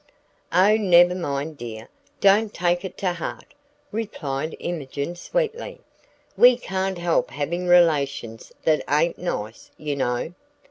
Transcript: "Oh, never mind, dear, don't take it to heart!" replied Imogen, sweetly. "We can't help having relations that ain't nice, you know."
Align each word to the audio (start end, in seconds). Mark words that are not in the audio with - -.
"Oh, 0.51 0.77
never 0.77 1.13
mind, 1.13 1.59
dear, 1.59 1.87
don't 2.21 2.51
take 2.51 2.83
it 2.83 2.97
to 2.97 3.13
heart!" 3.13 3.53
replied 3.91 4.57
Imogen, 4.57 5.15
sweetly. 5.15 5.79
"We 6.35 6.57
can't 6.57 6.97
help 6.97 7.29
having 7.29 7.67
relations 7.67 8.51
that 8.63 8.83
ain't 8.89 9.19
nice, 9.19 9.69
you 9.77 9.95
know." 9.95 10.33